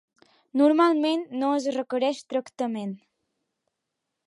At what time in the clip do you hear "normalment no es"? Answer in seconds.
0.61-1.67